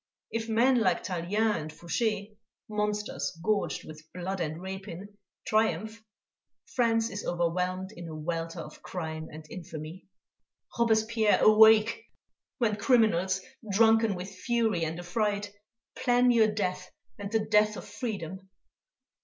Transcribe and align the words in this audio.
If 0.31 0.49
men 0.49 0.79
like 0.79 1.03
Tallien 1.03 1.55
and 1.61 1.71
Foucher, 1.71 2.25
monsters 2.67 3.37
gorged 3.43 3.83
with 3.85 4.03
blood 4.15 4.39
and 4.39 4.59
rapine, 4.59 5.09
triumph, 5.45 6.03
France 6.65 7.11
is 7.11 7.23
overwhelmed 7.23 7.91
in 7.95 8.07
a 8.07 8.15
welter 8.15 8.61
of 8.61 8.81
crime 8.81 9.27
and 9.31 9.45
infamy... 9.51 10.07
Robespierre, 10.79 11.39
awake; 11.43 12.03
when 12.57 12.77
criminals, 12.77 13.41
drunken 13.71 14.15
with 14.15 14.31
fury 14.33 14.85
and 14.85 14.97
affright, 14.97 15.53
plan 15.95 16.31
your 16.31 16.47
death 16.51 16.89
and 17.19 17.31
the 17.31 17.45
death 17.45 17.77
of 17.77 17.87
freedom! 17.87 18.49